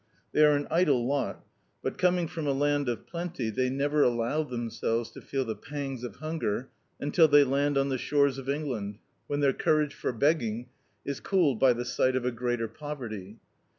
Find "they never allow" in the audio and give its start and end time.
3.51-4.43